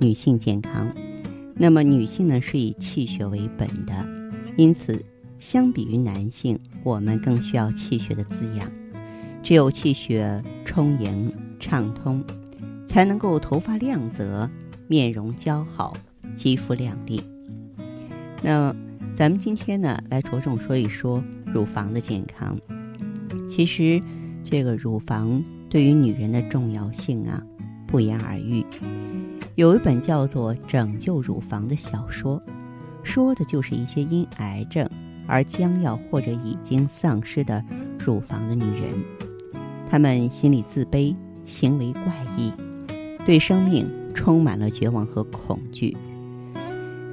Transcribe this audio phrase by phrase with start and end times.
[0.00, 0.90] 女性健康，
[1.54, 4.08] 那么女性呢是以气血为本的，
[4.56, 5.04] 因此
[5.38, 8.66] 相比于男性，我们更需要气血的滋养。
[9.42, 12.24] 只有气血充盈畅通，
[12.86, 14.50] 才能够头发亮泽、
[14.88, 15.94] 面容姣好、
[16.34, 17.22] 肌肤亮丽。
[18.42, 18.74] 那
[19.14, 22.58] 咱们今天呢，来着重说一说乳房的健康。
[23.46, 24.02] 其实，
[24.44, 27.42] 这个乳房对于女人的重要性啊，
[27.86, 28.64] 不言而喻。
[29.56, 32.40] 有一本叫做《拯救乳房》的小说，
[33.02, 34.88] 说的就是一些因癌症
[35.26, 37.62] 而将要或者已经丧失的
[37.98, 38.92] 乳房的女人，
[39.90, 42.02] 她们心理自卑，行为怪
[42.36, 42.52] 异，
[43.26, 45.96] 对生命充满了绝望和恐惧。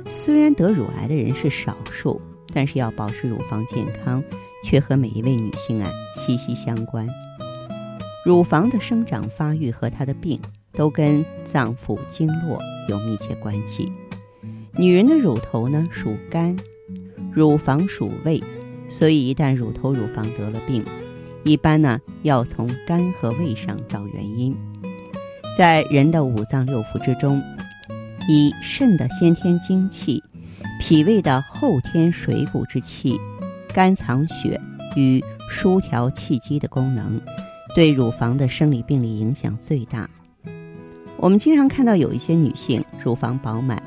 [0.06, 2.22] 虽然得乳癌的人是少数，
[2.54, 4.24] 但是要保持乳房健康，
[4.64, 7.08] 却和每一位女性啊息息相关。
[8.24, 10.40] 乳房的生长发育和她的病。
[10.78, 13.92] 都跟脏腑经络有密切关系。
[14.74, 16.56] 女人的乳头呢属肝，
[17.34, 18.42] 乳房属胃，
[18.88, 20.86] 所以一旦乳头、乳房得了病，
[21.44, 24.56] 一般呢要从肝和胃上找原因。
[25.58, 27.42] 在人的五脏六腑之中，
[28.30, 30.24] 以肾的先天精气、
[30.80, 33.18] 脾胃的后天水谷之气、
[33.74, 34.62] 肝藏血
[34.96, 37.20] 与疏调气机的功能，
[37.74, 40.08] 对乳房的生理病理影响最大。
[41.18, 43.82] 我们经常看到有一些女性乳房饱满，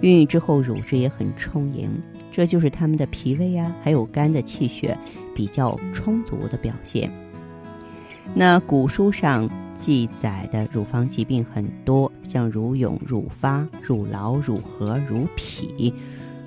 [0.00, 1.90] 孕育之后乳汁也很充盈，
[2.32, 4.96] 这就是她们的脾胃啊，还有肝的气血
[5.34, 7.10] 比较充足的表现。
[8.34, 15.92] 那古书上记载的乳房疾病很多，像乳痈、乳发、乳痨、乳核、乳痞，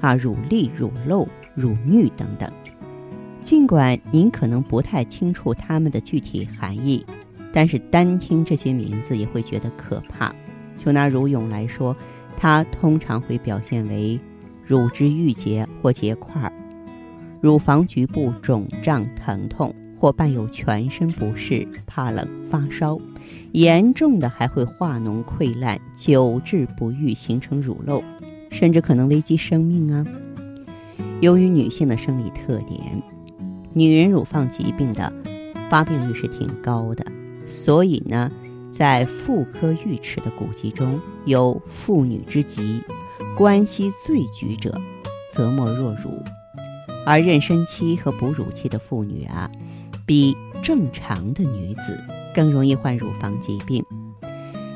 [0.01, 2.51] 啊，乳粒、乳漏、乳衄等等。
[3.44, 7.05] 尽管您可能不太清楚它们的具体含义。
[7.55, 10.35] 但是单听这些名字也会觉得可怕。
[10.77, 11.95] 就拿乳痈来说，
[12.35, 14.19] 它通常会表现为
[14.67, 16.51] 乳汁郁结或结块，
[17.39, 22.99] 乳房局部肿胀疼痛，或伴有全身不适、怕冷、发烧，
[23.53, 28.03] 严重的还会化脓溃烂，久治不愈，形成乳漏，
[28.51, 30.05] 甚至可能危及生命啊。
[31.21, 33.01] 由于女性的生理特点，
[33.71, 35.11] 女人乳房疾病的
[35.69, 37.05] 发病率是挺高的。
[37.47, 38.31] 所以呢，
[38.72, 42.81] 在妇科御齿的古籍中有“妇女之疾，
[43.38, 44.79] 关系最举者，
[45.31, 46.22] 则莫若乳”。
[47.06, 49.50] 而妊娠期和哺乳期的妇女啊，
[50.06, 52.00] 比正常的女子
[52.33, 53.85] 更容易患乳房疾病。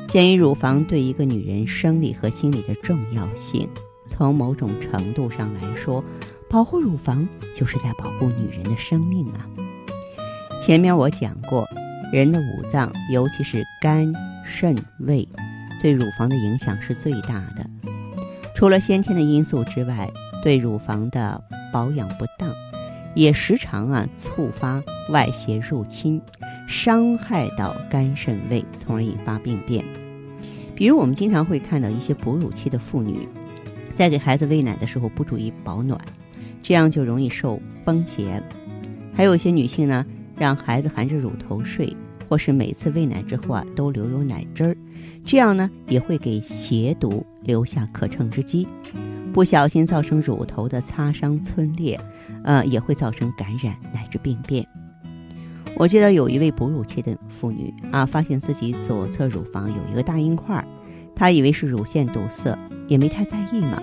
[0.06, 3.68] 鉴于乳房对一个女人生理和心理的重要性，
[4.06, 6.04] 从某种程度上来说，
[6.48, 9.46] 保护乳房就是在保护女人的生命啊。
[10.62, 11.68] 前面我讲过。
[12.12, 14.12] 人的五脏，尤其是肝、
[14.44, 15.28] 肾、胃，
[15.80, 17.64] 对乳房的影响是最大的。
[18.52, 20.10] 除了先天的因素之外，
[20.42, 21.40] 对乳房的
[21.72, 22.52] 保养不当，
[23.14, 26.20] 也时常啊触发外邪入侵，
[26.68, 29.84] 伤害到肝、肾、胃，从而引发病变。
[30.74, 33.28] 比如，我们经常会看到一些哺乳期的妇女，
[33.94, 36.00] 在给孩子喂奶的时候不注意保暖，
[36.60, 38.42] 这样就容易受风邪。
[39.14, 40.04] 还有一些女性呢。
[40.40, 41.94] 让孩子含着乳头睡，
[42.26, 44.76] 或是每次喂奶之后啊都留有奶汁儿，
[45.22, 48.66] 这样呢也会给邪毒留下可乘之机，
[49.34, 52.00] 不小心造成乳头的擦伤皴裂，
[52.42, 54.66] 呃也会造成感染乃至病变。
[55.76, 60.66] 我记得有一位哺乳期的妇女啊，发现自己左侧乳房有一个大硬块，
[61.14, 62.58] 她以为是乳腺堵塞，
[62.88, 63.82] 也没太在意嘛。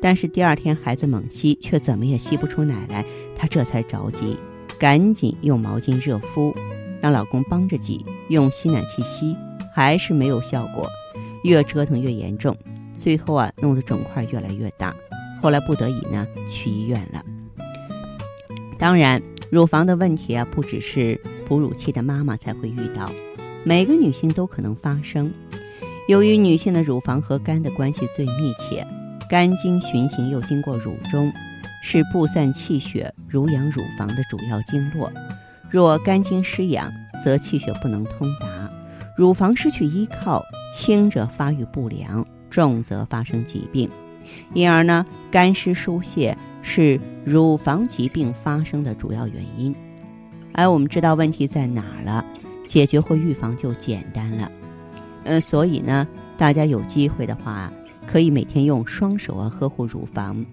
[0.00, 3.04] 但是第二天孩子猛吸，却怎么也吸不出奶来，
[3.34, 4.36] 她这才着急。
[4.78, 6.54] 赶紧用毛巾热敷，
[7.00, 9.36] 让老公帮着挤，用吸奶器吸，
[9.74, 10.88] 还是没有效果，
[11.42, 12.56] 越折腾越严重，
[12.96, 14.94] 最后啊，弄得肿块越来越大。
[15.42, 17.24] 后来不得已呢，去医院了。
[18.78, 19.20] 当然，
[19.50, 23.10] 乳房的问题啊，不只是哺乳期的妈妈才会遇到，
[23.64, 25.32] 每个女性都可能发生。
[26.08, 28.86] 由于女性的乳房和肝的关系最密切，
[29.28, 31.32] 肝经循行又经过乳中。
[31.90, 35.10] 是布散气血、濡养乳房的主要经络。
[35.70, 36.92] 若肝经失养，
[37.24, 38.70] 则气血不能通达，
[39.16, 43.88] 乳房失去依靠，轻者发育不良，重则发生疾病。
[44.52, 49.74] 因而呢，肝湿疏泄是乳房疾病发生的主要原因。
[50.52, 52.22] 而我们知道问题在哪儿了，
[52.66, 54.52] 解决或预防就简单了。
[55.24, 56.06] 呃，所以呢，
[56.36, 57.72] 大家有机会的话，
[58.06, 60.44] 可以每天用双手啊呵护乳房，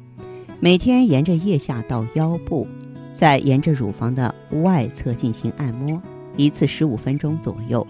[0.59, 2.67] 每天沿着腋下到腰部，
[3.13, 6.01] 再沿着乳房的外侧进行按摩，
[6.37, 7.85] 一次十五分钟左右，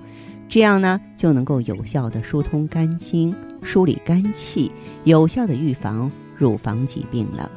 [0.49, 3.35] 这样呢就能够有效的疏通肝经。
[3.61, 4.71] 梳理肝气，
[5.05, 7.49] 有效的预防乳房疾病了。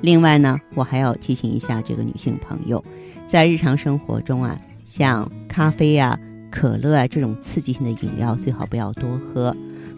[0.00, 2.82] 另外呢，我还要提醒一下这个女性朋友，
[3.26, 6.18] 在日常生活中啊，像咖啡啊、
[6.50, 9.54] 可乐啊这种刺激性的饮料最好不要多喝，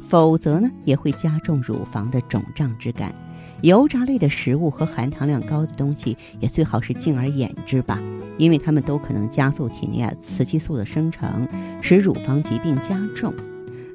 [0.09, 3.15] 否则呢也会加重乳房的肿胀之感。
[3.63, 8.01] 油炸类的食物和含糖量高的东西也最好是敬而远之吧，
[8.37, 11.49] 因为它们都可能加速体内啊雌激素的生成，
[11.81, 13.33] 使乳房疾病加重。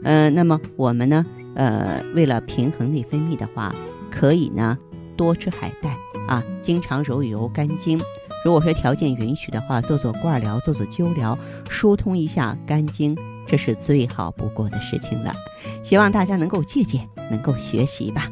[0.03, 1.25] 呃，那么我们呢？
[1.55, 3.75] 呃，为了平衡内分泌的话，
[4.09, 4.77] 可以呢
[5.17, 5.97] 多吃海带
[6.27, 7.99] 啊，经常揉一揉肝经。
[8.45, 11.37] 如果说条件允许的话，做做罐疗，做做灸疗，
[11.69, 13.17] 疏通一下肝经，
[13.47, 15.33] 这是最好不过的事情了。
[15.83, 18.31] 希望大家能够借鉴，能够学习吧。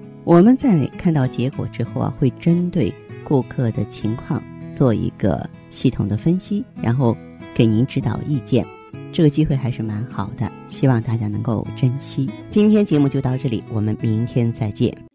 [0.31, 4.41] 我们在看到结果之后啊，会针对顾客的情况
[4.71, 7.17] 做一个系统的分析，然后
[7.53, 8.65] 给您指导意见。
[9.11, 12.29] 这个机会还是蛮好的，希望大家能够珍惜。
[12.49, 15.10] 今天节目就到这里，我们明天再见。